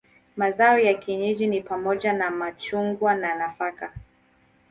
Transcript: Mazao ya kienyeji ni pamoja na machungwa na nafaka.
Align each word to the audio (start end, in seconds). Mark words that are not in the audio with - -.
Mazao 0.37 0.79
ya 0.79 0.93
kienyeji 0.93 1.47
ni 1.47 1.61
pamoja 1.61 2.13
na 2.13 2.29
machungwa 2.31 3.15
na 3.15 3.35
nafaka. 3.35 3.93